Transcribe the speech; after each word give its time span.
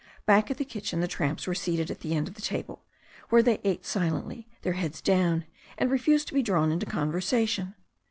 Back 0.25 0.49
at 0.49 0.57
the 0.57 0.65
kitchen 0.65 0.99
the 0.99 1.07
tramps 1.07 1.45
were 1.45 1.53
seated 1.53 1.91
at 1.91 1.99
the 1.99 2.15
end 2.15 2.27
of 2.27 2.33
the 2.33 2.41
tahle, 2.41 2.79
where 3.29 3.43
they 3.43 3.61
ate 3.63 3.85
silently, 3.85 4.47
their 4.63 4.73
heads 4.73 4.99
down, 4.99 5.45
and 5.77 5.91
re 5.91 5.99
fused 5.99 6.27
to 6.29 6.33
be 6.33 6.41
drawn 6.41 6.71
into 6.71 6.87
conversation. 6.87 7.75